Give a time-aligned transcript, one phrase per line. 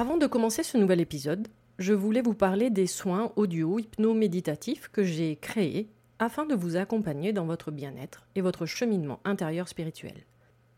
[0.00, 1.48] Avant de commencer ce nouvel épisode,
[1.78, 7.34] je voulais vous parler des soins audio hypno-méditatifs que j'ai créés afin de vous accompagner
[7.34, 10.24] dans votre bien-être et votre cheminement intérieur spirituel.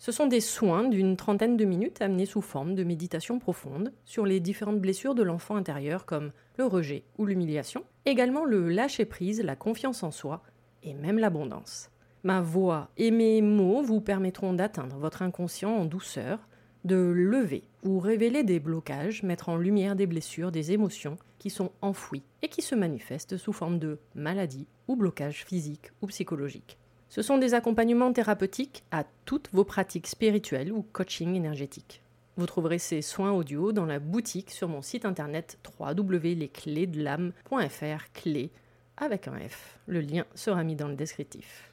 [0.01, 4.27] Ce sont des soins d'une trentaine de minutes amenés sous forme de méditation profonde sur
[4.27, 9.55] les différentes blessures de l'enfant intérieur comme le rejet ou l'humiliation, également le lâcher-prise, la
[9.55, 10.43] confiance en soi
[10.83, 11.93] et même l'abondance.
[12.25, 16.41] Ma voix et mes mots vous permettront d'atteindre votre inconscient en douceur
[16.85, 21.73] de lever ou révéler des blocages, mettre en lumière des blessures, des émotions qui sont
[21.81, 26.79] enfouies et qui se manifestent sous forme de maladies ou blocages physiques ou psychologiques.
[27.09, 32.03] Ce sont des accompagnements thérapeutiques à toutes vos pratiques spirituelles ou coaching énergétique.
[32.37, 38.51] Vous trouverez ces soins audio dans la boutique sur mon site internet www.lesclésdelame.fr clé
[38.97, 39.79] avec un F.
[39.87, 41.71] Le lien sera mis dans le descriptif.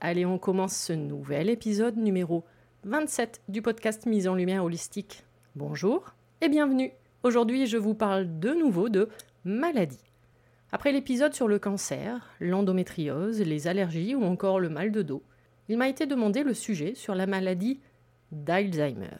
[0.00, 2.44] Allez, on commence ce nouvel épisode numéro
[2.84, 5.24] 27 du podcast Mise en Lumière Holistique.
[5.56, 6.12] Bonjour
[6.42, 6.92] et bienvenue.
[7.22, 9.08] Aujourd'hui, je vous parle de nouveau de
[9.42, 10.04] maladie.
[10.70, 15.22] Après l'épisode sur le cancer, l'endométriose, les allergies ou encore le mal de dos,
[15.70, 17.80] il m'a été demandé le sujet sur la maladie
[18.32, 19.16] d'Alzheimer.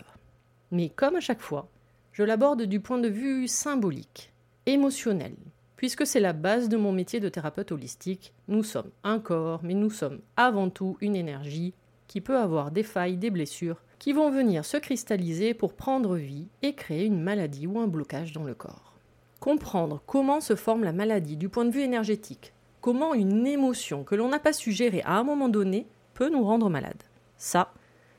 [0.71, 1.71] Mais comme à chaque fois,
[2.13, 4.35] je l'aborde du point de vue symbolique,
[4.67, 5.37] émotionnel,
[5.77, 8.35] puisque c'est la base de mon métier de thérapeute holistique.
[8.47, 11.73] Nous sommes un corps, mais nous sommes avant tout une énergie
[12.15, 16.47] qui peut avoir des failles, des blessures, qui vont venir se cristalliser pour prendre vie
[16.63, 18.95] et créer une maladie ou un blocage dans le corps.
[19.41, 24.15] Comprendre comment se forme la maladie du point de vue énergétique, comment une émotion que
[24.15, 27.03] l'on n'a pas su gérer à un moment donné peut nous rendre malade.
[27.37, 27.75] Ça,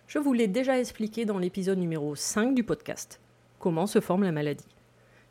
[0.07, 3.21] je vous l'ai déjà expliqué dans l'épisode numéro 5 du podcast.
[3.59, 4.75] Comment se forme la maladie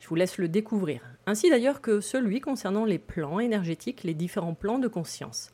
[0.01, 4.55] Je vous laisse le découvrir, ainsi d'ailleurs que celui concernant les plans énergétiques, les différents
[4.55, 5.51] plans de conscience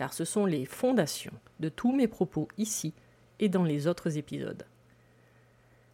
[0.00, 2.94] car ce sont les fondations de tous mes propos ici
[3.38, 4.64] et dans les autres épisodes.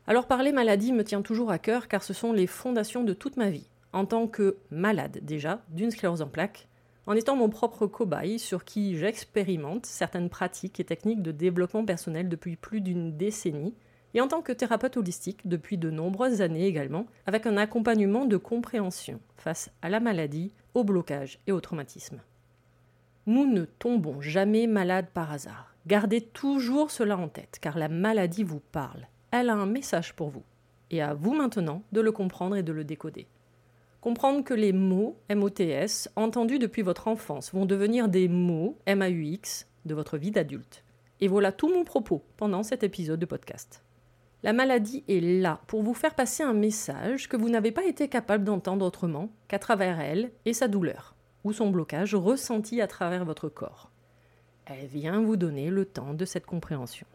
[0.06, 3.36] Alors parler maladie me tient toujours à cœur car ce sont les fondations de toute
[3.36, 6.68] ma vie, en tant que malade déjà d'une sclérose en plaques,
[7.06, 12.28] en étant mon propre cobaye sur qui j'expérimente certaines pratiques et techniques de développement personnel
[12.28, 13.74] depuis plus d'une décennie,
[14.14, 18.36] et en tant que thérapeute holistique depuis de nombreuses années également, avec un accompagnement de
[18.36, 22.20] compréhension face à la maladie, au blocage et au traumatisme.
[23.28, 25.74] Nous ne tombons jamais malades par hasard.
[25.88, 29.08] Gardez toujours cela en tête, car la maladie vous parle.
[29.32, 30.44] Elle a un message pour vous.
[30.92, 33.26] Et à vous maintenant de le comprendre et de le décoder.
[34.00, 39.94] Comprendre que les mots MOTS entendus depuis votre enfance vont devenir des mots MAUX de
[39.96, 40.84] votre vie d'adulte.
[41.20, 43.82] Et voilà tout mon propos pendant cet épisode de podcast.
[44.44, 48.06] La maladie est là pour vous faire passer un message que vous n'avez pas été
[48.06, 51.15] capable d'entendre autrement qu'à travers elle et sa douleur
[51.46, 53.88] ou son blocage ressenti à travers votre corps.
[54.64, 57.06] Elle vient vous donner le temps de cette compréhension.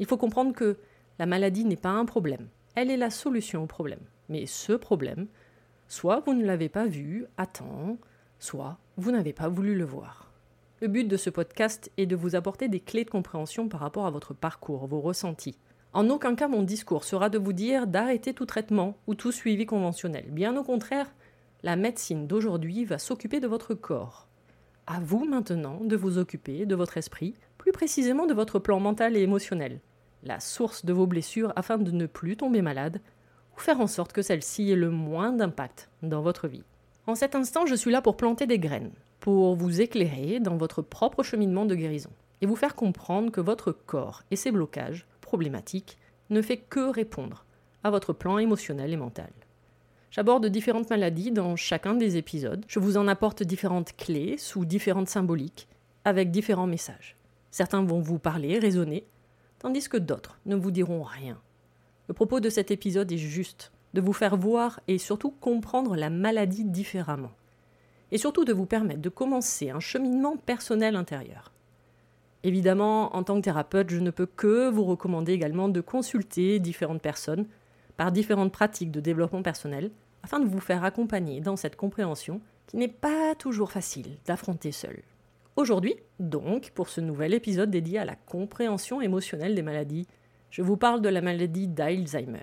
[0.00, 0.76] Il faut comprendre que
[1.20, 4.00] la maladie n'est pas un problème, elle est la solution au problème.
[4.28, 5.28] Mais ce problème,
[5.86, 7.96] soit vous ne l'avez pas vu à temps,
[8.40, 10.32] soit vous n'avez pas voulu le voir.
[10.80, 14.06] Le but de ce podcast est de vous apporter des clés de compréhension par rapport
[14.06, 15.56] à votre parcours, vos ressentis.
[15.92, 19.64] En aucun cas mon discours sera de vous dire d'arrêter tout traitement ou tout suivi
[19.64, 20.24] conventionnel.
[20.30, 21.14] Bien au contraire,
[21.64, 24.28] la médecine d'aujourd'hui va s'occuper de votre corps.
[24.86, 29.16] À vous maintenant de vous occuper de votre esprit, plus précisément de votre plan mental
[29.16, 29.80] et émotionnel,
[30.24, 33.00] la source de vos blessures afin de ne plus tomber malade
[33.56, 36.64] ou faire en sorte que celle-ci ait le moins d'impact dans votre vie.
[37.06, 40.82] En cet instant, je suis là pour planter des graines, pour vous éclairer dans votre
[40.82, 42.10] propre cheminement de guérison
[42.42, 45.96] et vous faire comprendre que votre corps et ses blocages problématiques
[46.28, 47.46] ne fait que répondre
[47.82, 49.30] à votre plan émotionnel et mental.
[50.14, 52.64] J'aborde différentes maladies dans chacun des épisodes.
[52.68, 55.66] Je vous en apporte différentes clés sous différentes symboliques,
[56.04, 57.16] avec différents messages.
[57.50, 59.08] Certains vont vous parler, raisonner,
[59.58, 61.36] tandis que d'autres ne vous diront rien.
[62.06, 66.10] Le propos de cet épisode est juste de vous faire voir et surtout comprendre la
[66.10, 67.32] maladie différemment.
[68.12, 71.50] Et surtout de vous permettre de commencer un cheminement personnel intérieur.
[72.44, 77.02] Évidemment, en tant que thérapeute, je ne peux que vous recommander également de consulter différentes
[77.02, 77.46] personnes
[77.96, 79.90] par différentes pratiques de développement personnel
[80.24, 85.02] afin de vous faire accompagner dans cette compréhension qui n'est pas toujours facile d'affronter seul.
[85.56, 90.08] Aujourd'hui, donc, pour ce nouvel épisode dédié à la compréhension émotionnelle des maladies,
[90.50, 92.40] je vous parle de la maladie d'Alzheimer.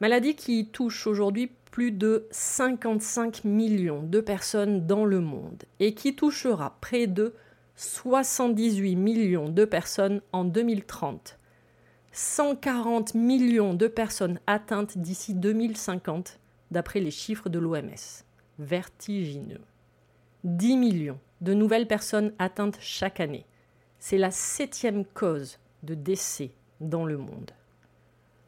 [0.00, 6.16] Maladie qui touche aujourd'hui plus de 55 millions de personnes dans le monde et qui
[6.16, 7.34] touchera près de
[7.76, 11.38] 78 millions de personnes en 2030.
[12.12, 18.24] 140 millions de personnes atteintes d'ici 2050 d'après les chiffres de l'OMS.
[18.58, 19.60] Vertigineux.
[20.44, 23.46] 10 millions de nouvelles personnes atteintes chaque année.
[23.98, 27.50] C'est la septième cause de décès dans le monde.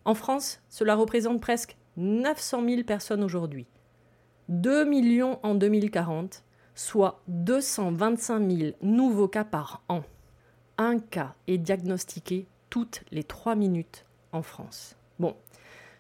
[0.05, 3.67] En France, cela représente presque 900 000 personnes aujourd'hui.
[4.49, 6.43] 2 millions en 2040,
[6.75, 10.03] soit 225 000 nouveaux cas par an.
[10.79, 14.97] Un cas est diagnostiqué toutes les 3 minutes en France.
[15.19, 15.37] Bon,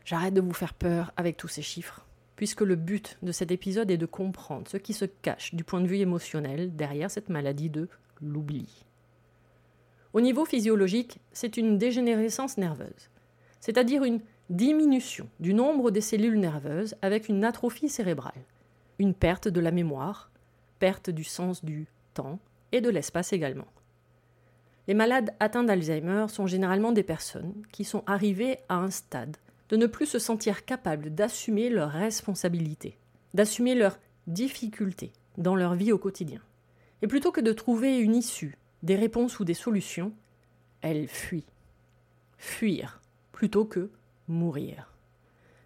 [0.04, 2.06] j'arrête de vous faire peur avec tous ces chiffres
[2.42, 5.80] puisque le but de cet épisode est de comprendre ce qui se cache du point
[5.80, 7.88] de vue émotionnel derrière cette maladie de
[8.20, 8.84] l'oubli.
[10.12, 13.10] Au niveau physiologique, c'est une dégénérescence nerveuse,
[13.60, 14.18] c'est-à-dire une
[14.50, 18.42] diminution du nombre des cellules nerveuses avec une atrophie cérébrale,
[18.98, 20.32] une perte de la mémoire,
[20.80, 22.40] perte du sens du temps
[22.72, 23.68] et de l'espace également.
[24.88, 29.36] Les malades atteints d'Alzheimer sont généralement des personnes qui sont arrivées à un stade
[29.72, 32.98] de ne plus se sentir capables d'assumer leurs responsabilités,
[33.32, 36.42] d'assumer leurs difficultés dans leur vie au quotidien.
[37.00, 40.12] Et plutôt que de trouver une issue, des réponses ou des solutions,
[40.82, 41.46] elles fuient.
[42.36, 43.00] Fuir
[43.32, 43.90] plutôt que
[44.28, 44.92] mourir.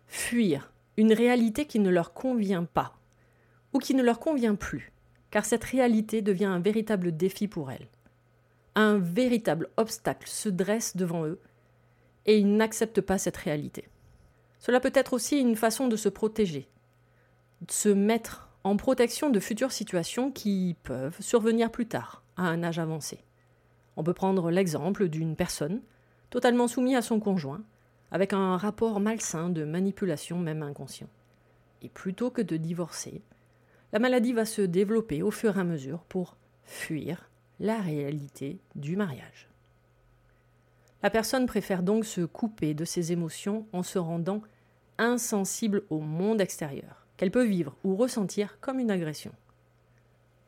[0.07, 2.97] Fuir une réalité qui ne leur convient pas
[3.73, 4.93] ou qui ne leur convient plus,
[5.33, 7.89] car cette réalité devient un véritable défi pour elles.
[8.77, 11.41] Un véritable obstacle se dresse devant eux
[12.25, 13.89] et ils n'acceptent pas cette réalité.
[14.67, 16.69] Cela peut être aussi une façon de se protéger,
[17.61, 22.65] de se mettre en protection de futures situations qui peuvent survenir plus tard, à un
[22.65, 23.23] âge avancé.
[23.97, 25.83] On peut prendre l'exemple d'une personne
[26.31, 27.63] totalement soumise à son conjoint,
[28.11, 31.11] avec un rapport malsain de manipulation même inconscient.
[31.83, 33.23] Et plutôt que de divorcer,
[33.93, 37.31] la maladie va se développer au fur et à mesure pour fuir
[37.61, 39.49] la réalité du mariage.
[41.05, 44.43] La personne préfère donc se couper de ses émotions en se rendant
[44.99, 49.33] insensible au monde extérieur, qu'elle peut vivre ou ressentir comme une agression.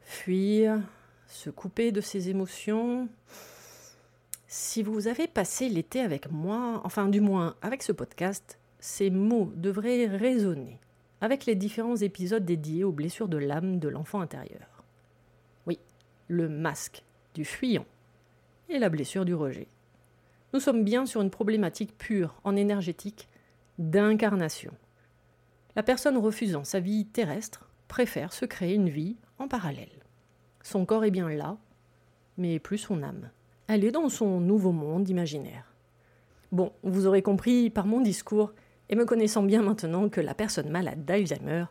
[0.02, 0.80] Fuir,
[1.26, 3.08] se couper de ses émotions.
[4.46, 9.52] Si vous avez passé l'été avec moi, enfin du moins avec ce podcast, ces mots
[9.56, 10.80] devraient résonner
[11.20, 14.84] avec les différents épisodes dédiés aux blessures de l'âme de l'enfant intérieur.
[15.66, 15.78] Oui,
[16.28, 17.02] le masque
[17.34, 17.86] du fuyant
[18.68, 19.68] et la blessure du rejet.
[20.54, 23.28] Nous sommes bien sur une problématique pure en énergétique
[23.78, 24.72] d'incarnation.
[25.76, 29.88] La personne refusant sa vie terrestre préfère se créer une vie en parallèle.
[30.62, 31.56] Son corps est bien là,
[32.36, 33.30] mais plus son âme.
[33.66, 35.72] Elle est dans son nouveau monde imaginaire.
[36.52, 38.52] Bon, vous aurez compris par mon discours,
[38.90, 41.66] et me connaissant bien maintenant, que la personne malade d'Alzheimer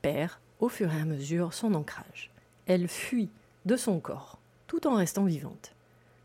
[0.00, 2.30] perd au fur et à mesure son ancrage.
[2.66, 3.30] Elle fuit
[3.66, 5.74] de son corps, tout en restant vivante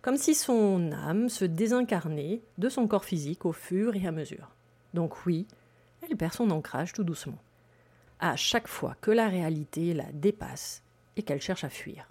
[0.07, 4.55] comme si son âme se désincarnait de son corps physique au fur et à mesure.
[4.93, 5.47] Donc oui,
[6.01, 7.39] elle perd son ancrage tout doucement,
[8.19, 10.83] à chaque fois que la réalité la dépasse
[11.15, 12.09] et qu'elle cherche à fuir.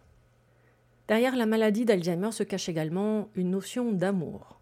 [1.09, 4.61] Derrière la maladie d'Alzheimer se cache également une notion d'amour.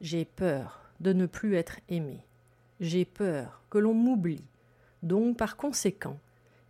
[0.00, 2.24] J'ai peur de ne plus être aimé.
[2.80, 4.44] j'ai peur que l'on m'oublie.
[5.02, 6.18] Donc par conséquent,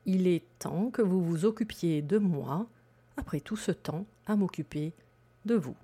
[0.05, 2.67] il est temps que vous vous occupiez de moi,
[3.17, 4.93] après tout ce temps à m'occuper
[5.45, 5.77] de vous.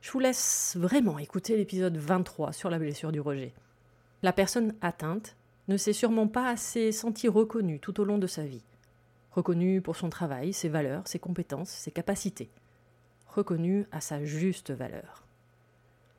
[0.00, 3.52] Je vous laisse vraiment écouter l'épisode 23 sur la blessure du rejet.
[4.22, 5.36] La personne atteinte
[5.68, 8.64] ne s'est sûrement pas assez sentie reconnue tout au long de sa vie.
[9.30, 12.50] Reconnue pour son travail, ses valeurs, ses compétences, ses capacités.
[13.28, 15.24] Reconnue à sa juste valeur.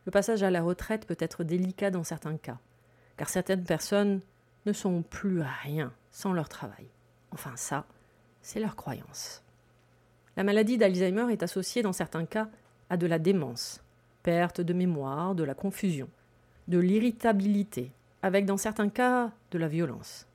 [0.06, 2.60] Le passage à la retraite peut être délicat dans certains cas,
[3.18, 4.22] car certaines personnes
[4.66, 6.88] ne sont plus à rien sans leur travail.
[7.32, 7.86] Enfin ça,
[8.42, 9.44] c'est leur croyance.
[10.38, 12.48] La maladie d'Alzheimer est associée dans certains cas
[12.90, 13.84] à de la démence,
[14.24, 16.08] perte de mémoire, de la confusion,
[16.70, 20.28] de l'irritabilité, avec dans certains cas de la violence.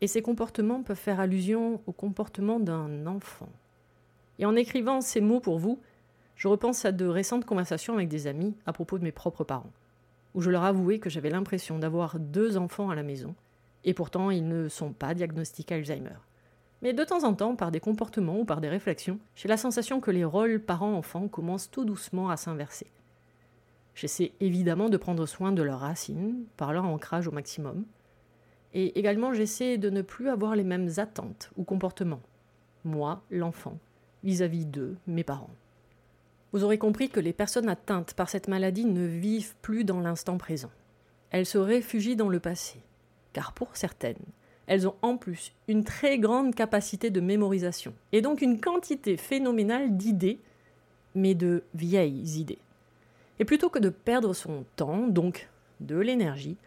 [0.00, 3.48] Et ces comportements peuvent faire allusion au comportement d'un enfant.
[4.40, 5.80] Et en écrivant ces mots pour vous,
[6.34, 9.70] je repense à de récentes conversations avec des amis à propos de mes propres parents,
[10.34, 13.34] où je leur avouais que j'avais l'impression d'avoir deux enfants à la maison,
[13.84, 16.18] et pourtant ils ne sont pas diagnostiqués Alzheimer.
[16.82, 20.00] Mais de temps en temps, par des comportements ou par des réflexions, j'ai la sensation
[20.00, 22.86] que les rôles parents-enfants commencent tout doucement à s'inverser.
[24.00, 27.84] J'essaie évidemment de prendre soin de leurs racines, par leur ancrage au maximum.
[28.72, 32.22] Et également, j'essaie de ne plus avoir les mêmes attentes ou comportements.
[32.82, 33.76] Moi, l'enfant,
[34.24, 35.50] vis-à-vis d'eux, mes parents.
[36.52, 40.38] Vous aurez compris que les personnes atteintes par cette maladie ne vivent plus dans l'instant
[40.38, 40.70] présent.
[41.28, 42.80] Elles se réfugient dans le passé.
[43.34, 44.24] Car pour certaines,
[44.66, 49.98] elles ont en plus une très grande capacité de mémorisation, et donc une quantité phénoménale
[49.98, 50.38] d'idées,
[51.14, 52.60] mais de vieilles idées.
[53.40, 55.48] Et plutôt que de perdre son temps, donc
[55.80, 56.58] de l'énergie,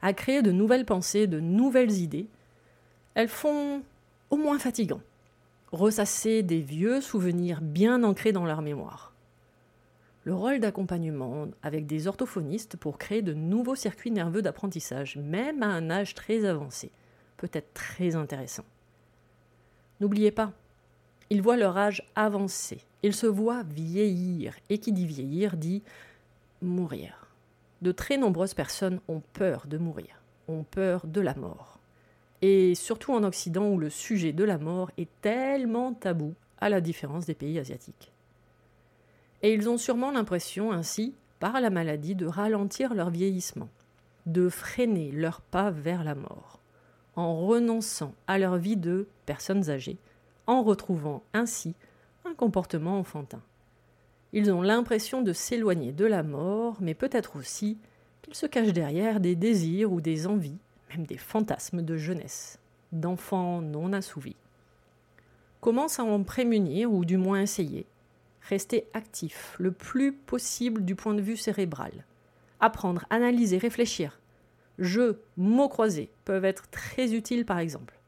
[0.00, 2.26] à créer de nouvelles pensées, de nouvelles idées,
[3.14, 3.82] elles font
[4.30, 5.02] au moins fatigant,
[5.70, 9.12] ressasser des vieux souvenirs bien ancrés dans leur mémoire.
[10.24, 15.66] Le rôle d'accompagnement avec des orthophonistes pour créer de nouveaux circuits nerveux d'apprentissage, même à
[15.66, 16.90] un âge très avancé,
[17.36, 18.64] peut être très intéressant.
[20.00, 20.52] N'oubliez pas,
[21.28, 25.82] ils voient leur âge avancer, ils se voient vieillir, et qui dit vieillir dit
[26.62, 27.26] mourir.
[27.82, 31.78] De très nombreuses personnes ont peur de mourir, ont peur de la mort.
[32.40, 36.80] Et surtout en Occident où le sujet de la mort est tellement tabou, à la
[36.80, 38.12] différence des pays asiatiques.
[39.42, 43.68] Et ils ont sûrement l'impression ainsi, par la maladie, de ralentir leur vieillissement,
[44.26, 46.62] de freiner leur pas vers la mort
[47.16, 49.98] en renonçant à leur vie de personnes âgées,
[50.46, 51.74] en retrouvant ainsi
[52.24, 53.42] un comportement enfantin.
[54.34, 57.76] Ils ont l'impression de s'éloigner de la mort, mais peut-être aussi
[58.22, 60.58] qu'ils se cachent derrière des désirs ou des envies,
[60.90, 62.58] même des fantasmes de jeunesse,
[62.92, 64.36] d'enfants non assouvis.
[65.60, 67.86] Comment s'en prémunir, ou du moins essayer
[68.48, 71.92] Rester actif le plus possible du point de vue cérébral.
[72.58, 74.18] Apprendre, analyser, réfléchir,
[74.78, 77.98] jeux, mots croisés peuvent être très utiles par exemple.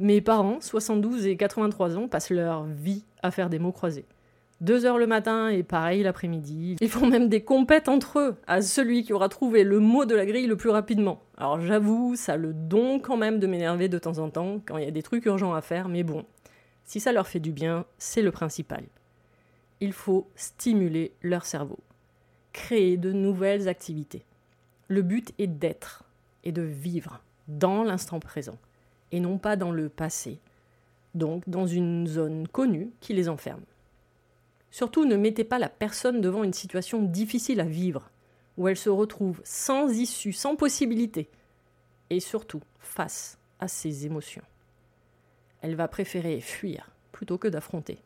[0.00, 4.04] Mes parents, 72 et 83 ans, passent leur vie à faire des mots croisés.
[4.60, 6.76] Deux heures le matin et pareil l'après-midi.
[6.80, 10.16] Ils font même des compètes entre eux à celui qui aura trouvé le mot de
[10.16, 11.22] la grille le plus rapidement.
[11.36, 14.84] Alors j'avoue, ça le don quand même de m'énerver de temps en temps quand il
[14.84, 16.24] y a des trucs urgents à faire, mais bon,
[16.84, 18.82] si ça leur fait du bien, c'est le principal.
[19.80, 21.78] Il faut stimuler leur cerveau,
[22.52, 24.24] créer de nouvelles activités.
[24.88, 26.02] Le but est d'être,
[26.44, 28.56] et de vivre dans l'instant présent
[29.12, 30.38] et non pas dans le passé,
[31.14, 33.62] donc dans une zone connue qui les enferme.
[34.70, 38.10] Surtout ne mettez pas la personne devant une situation difficile à vivre,
[38.56, 41.30] où elle se retrouve sans issue, sans possibilité,
[42.10, 44.42] et surtout face à ses émotions.
[45.60, 47.98] Elle va préférer fuir plutôt que d'affronter.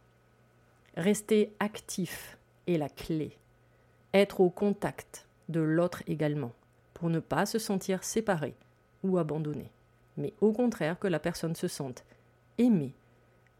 [0.97, 3.37] Rester actif est la clé.
[4.14, 6.52] Être au contact de l'autre également
[6.95, 8.54] pour ne pas se sentir séparé
[9.02, 9.71] ou abandonné,
[10.16, 12.04] mais au contraire que la personne se sente
[12.59, 12.95] aimée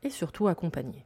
[0.03, 1.05] et surtout accompagnée.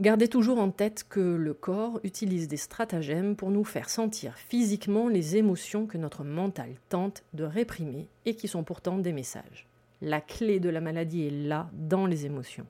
[0.00, 5.08] Gardez toujours en tête que le corps utilise des stratagèmes pour nous faire sentir physiquement
[5.08, 9.68] les émotions que notre mental tente de réprimer et qui sont pourtant des messages.
[10.00, 12.66] La clé de la maladie est là, dans les émotions.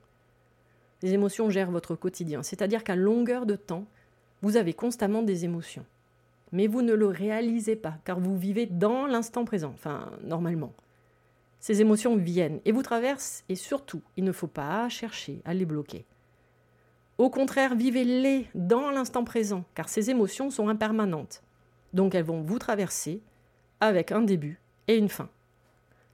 [1.01, 3.85] Les émotions gèrent votre quotidien, c'est-à-dire qu'à longueur de temps,
[4.41, 5.85] vous avez constamment des émotions
[6.53, 10.71] mais vous ne le réalisez pas, car vous vivez dans l'instant présent, enfin normalement.
[11.59, 15.65] Ces émotions viennent et vous traversent, et surtout, il ne faut pas chercher à les
[15.65, 16.05] bloquer.
[17.19, 21.43] Au contraire, vivez-les dans l'instant présent, car ces émotions sont impermanentes.
[21.93, 23.21] Donc elles vont vous traverser
[23.79, 25.29] avec un début et une fin.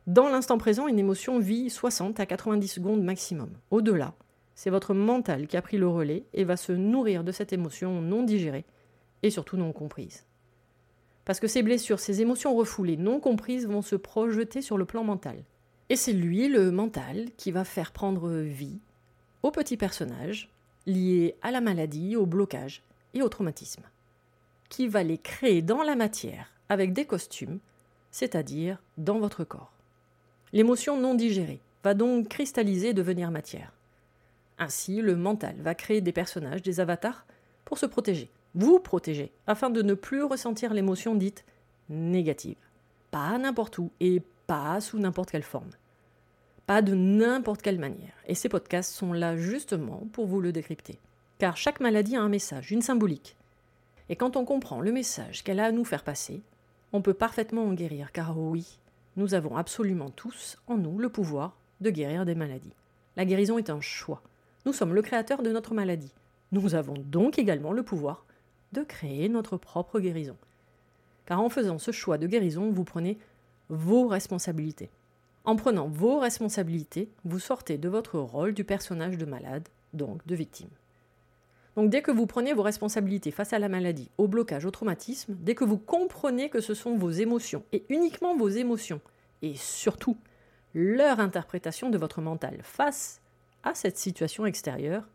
[0.08, 3.52] Dans l'instant présent, une émotion vit 60 à 90 secondes maximum.
[3.72, 4.14] Au-delà,
[4.56, 8.02] c'est votre mental qui a pris le relais et va se nourrir de cette émotion
[8.02, 8.66] non digérée
[9.24, 10.26] et surtout non comprise.
[11.24, 15.04] Parce que ces blessures, ces émotions refoulées, non comprises, vont se projeter sur le plan
[15.04, 15.44] mental.
[15.90, 18.80] Et c'est lui, le mental, qui va faire prendre vie
[19.44, 20.50] au petit personnage
[20.90, 23.84] lié à la maladie, au blocage et au traumatisme,
[24.68, 27.60] qui va les créer dans la matière avec des costumes,
[28.12, 29.72] c'est-à-dire dans votre corps.
[30.52, 33.74] L'émotion non digérée va donc cristalliser et devenir matière.
[34.58, 37.26] Ainsi, le mental va créer des personnages, des avatars,
[37.64, 41.46] pour se protéger, vous protéger, afin de ne plus ressentir l'émotion dite
[41.88, 42.58] négative.
[43.12, 45.70] Pas n'importe où et pas sous n'importe quelle forme.
[46.70, 48.14] Pas de n'importe quelle manière.
[48.28, 51.00] Et ces podcasts sont là justement pour vous le décrypter.
[51.40, 53.38] Car chaque maladie a un message, une symbolique.
[54.08, 56.44] Et quand on comprend le message qu'elle a à nous faire passer,
[56.94, 58.78] on peut parfaitement en guérir, car oui,
[59.16, 62.76] nous avons absolument tous en nous le pouvoir de guérir des maladies.
[63.16, 64.22] La guérison est un choix.
[64.68, 66.14] Nous sommes le créateur de notre maladie.
[66.52, 68.28] Nous avons donc également le pouvoir
[68.74, 70.38] de créer notre propre guérison.
[71.26, 73.18] Car en faisant ce choix de guérison, vous prenez
[73.70, 74.92] vos responsabilités.
[75.50, 80.36] En prenant vos responsabilités, vous sortez de votre rôle du personnage de malade, donc de
[80.36, 80.70] victime.
[81.76, 85.36] Donc dès que vous prenez vos responsabilités face à la maladie, au blocage, au traumatisme,
[85.40, 89.02] dès que vous comprenez que ce sont vos émotions, et uniquement vos émotions,
[89.42, 90.18] et surtout
[90.76, 93.20] leur interprétation de votre mental face
[93.64, 95.08] à cette situation extérieure,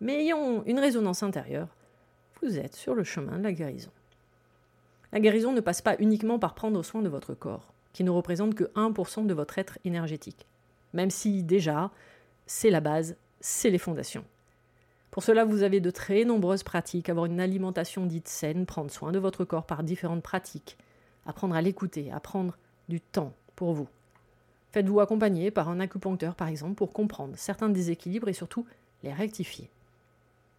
[0.00, 1.68] mais ayant une résonance intérieure,
[2.42, 3.92] vous êtes sur le chemin de la guérison.
[5.12, 8.54] La guérison ne passe pas uniquement par prendre soin de votre corps, qui ne représente
[8.54, 10.46] que 1% de votre être énergétique,
[10.92, 11.90] même si déjà,
[12.46, 14.24] c'est la base, c'est les fondations.
[15.10, 19.10] Pour cela, vous avez de très nombreuses pratiques, avoir une alimentation dite saine, prendre soin
[19.10, 20.76] de votre corps par différentes pratiques,
[21.26, 22.56] apprendre à l'écouter, apprendre
[22.88, 23.88] du temps pour vous.
[24.70, 28.64] Faites-vous accompagner par un acupuncteur, par exemple, pour comprendre certains déséquilibres et surtout
[29.02, 29.68] les rectifier.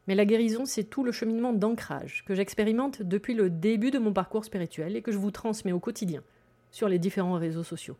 [0.08, 4.12] Mais la guérison, c'est tout le cheminement d'ancrage que j'expérimente depuis le début de mon
[4.12, 6.24] parcours spirituel et que je vous transmets au quotidien
[6.72, 7.98] sur les différents réseaux sociaux.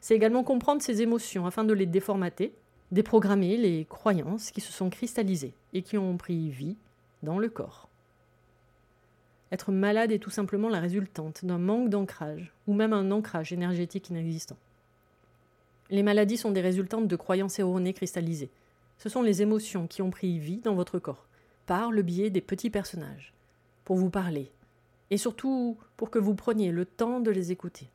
[0.00, 2.54] C'est également comprendre ces émotions afin de les déformater,
[2.92, 6.76] déprogrammer les croyances qui se sont cristallisées et qui ont pris vie
[7.22, 7.88] dans le corps.
[9.52, 14.10] Être malade est tout simplement la résultante d'un manque d'ancrage ou même un ancrage énergétique
[14.10, 14.56] inexistant.
[15.90, 18.50] Les maladies sont des résultantes de croyances erronées cristallisées.
[18.98, 21.26] Ce sont les émotions qui ont pris vie dans votre corps,
[21.66, 23.32] par le biais des petits personnages,
[23.84, 24.50] pour vous parler,
[25.10, 27.88] et surtout pour que vous preniez le temps de les écouter.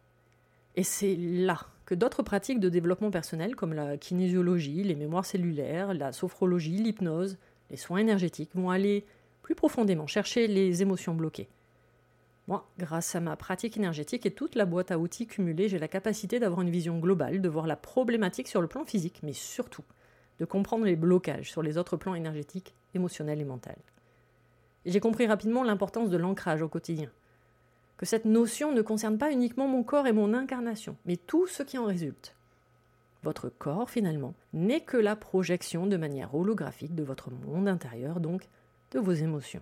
[0.75, 5.93] Et c'est là que d'autres pratiques de développement personnel comme la kinésiologie, les mémoires cellulaires,
[5.93, 7.37] la sophrologie, l'hypnose,
[7.69, 9.05] les soins énergétiques vont aller
[9.41, 11.49] plus profondément chercher les émotions bloquées.
[12.47, 15.87] Moi, grâce à ma pratique énergétique et toute la boîte à outils cumulée, j'ai la
[15.87, 19.83] capacité d'avoir une vision globale, de voir la problématique sur le plan physique, mais surtout
[20.39, 23.69] de comprendre les blocages sur les autres plans énergétiques, émotionnels et mentaux.
[24.85, 27.09] J'ai compris rapidement l'importance de l'ancrage au quotidien
[28.01, 31.61] que cette notion ne concerne pas uniquement mon corps et mon incarnation, mais tout ce
[31.61, 32.35] qui en résulte.
[33.21, 38.47] Votre corps, finalement, n'est que la projection de manière holographique de votre monde intérieur, donc
[38.89, 39.61] de vos émotions.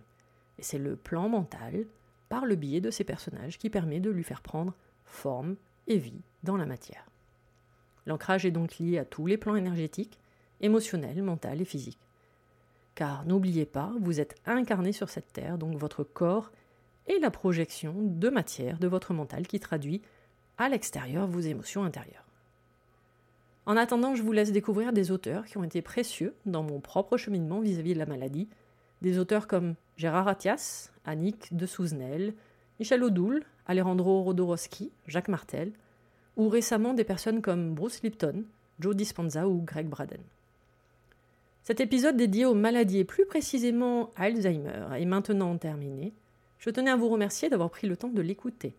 [0.57, 1.85] Et c'est le plan mental,
[2.29, 4.73] par le biais de ces personnages, qui permet de lui faire prendre
[5.03, 7.11] forme et vie dans la matière.
[8.05, 10.17] L'ancrage est donc lié à tous les plans énergétiques,
[10.61, 11.99] émotionnels, mental et physiques.
[12.95, 16.53] Car n'oubliez pas, vous êtes incarné sur cette terre, donc votre corps
[17.09, 20.01] et la projection de matière de votre mental qui traduit
[20.57, 22.25] à l'extérieur vos émotions intérieures.
[23.65, 27.17] En attendant, je vous laisse découvrir des auteurs qui ont été précieux dans mon propre
[27.17, 28.47] cheminement vis-à-vis de la maladie,
[29.01, 32.33] des auteurs comme Gérard Attias, Annick de Souzenel,
[32.79, 35.73] Michel Odoul, Alejandro Rodorowski, Jacques Martel,
[36.37, 38.45] ou récemment des personnes comme Bruce Lipton,
[38.79, 40.21] Joe Dispenza ou Greg Braden.
[41.63, 46.13] Cet épisode dédié aux maladies et plus précisément à Alzheimer est maintenant terminé.
[46.59, 48.75] Je tenais à vous remercier d'avoir pris le temps de l'écouter.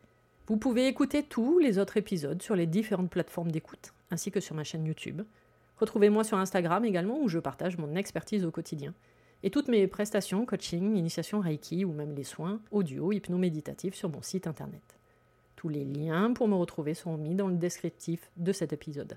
[0.47, 4.55] Vous pouvez écouter tous les autres épisodes sur les différentes plateformes d'écoute, ainsi que sur
[4.55, 5.23] ma chaîne YouTube.
[5.79, 8.93] Retrouvez-moi sur Instagram également, où je partage mon expertise au quotidien.
[9.43, 14.21] Et toutes mes prestations, coaching, initiation Reiki ou même les soins audio, hypno-méditatifs sur mon
[14.21, 14.83] site internet.
[15.57, 19.17] Tous les liens pour me retrouver seront mis dans le descriptif de cet épisode.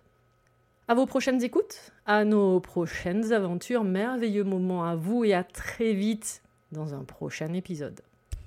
[0.88, 5.92] À vos prochaines écoutes, à nos prochaines aventures, merveilleux moments à vous et à très
[5.92, 8.00] vite dans un prochain épisode.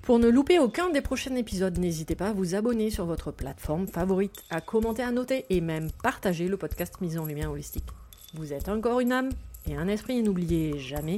[0.07, 3.87] Pour ne louper aucun des prochains épisodes, n'hésitez pas à vous abonner sur votre plateforme
[3.87, 7.89] favorite, à commenter, à noter et même partager le podcast Mise en Lumière Holistique.
[8.33, 9.31] Vous êtes encore une âme
[9.65, 11.17] et un esprit n'oubliez jamais,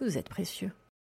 [0.00, 0.70] vous êtes précieux.